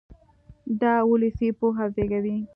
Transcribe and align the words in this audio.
دا 0.79 0.93
اولسي 1.07 1.49
پوهه 1.59 1.85
زېږوي. 1.93 2.37